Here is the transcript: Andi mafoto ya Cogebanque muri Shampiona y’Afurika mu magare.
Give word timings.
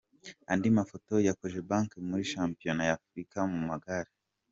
Andi 0.51 0.67
mafoto 0.77 1.13
ya 1.27 1.33
Cogebanque 1.39 1.97
muri 2.09 2.23
Shampiona 2.31 2.83
y’Afurika 2.89 3.37
mu 3.51 3.59
magare. 3.69 4.11